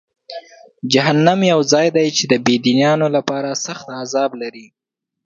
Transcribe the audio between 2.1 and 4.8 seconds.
چې د بېدینانو لپاره سخت عذاب لري.